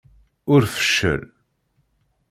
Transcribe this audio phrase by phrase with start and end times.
[0.53, 1.21] Ur feccel!